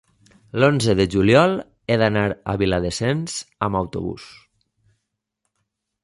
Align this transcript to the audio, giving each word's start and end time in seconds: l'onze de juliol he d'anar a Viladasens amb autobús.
l'onze 0.61 0.93
de 0.99 1.03
juliol 1.15 1.51
he 1.89 1.97
d'anar 2.01 2.23
a 2.53 2.55
Viladasens 2.61 3.35
amb 3.67 3.79
autobús. 3.81 4.25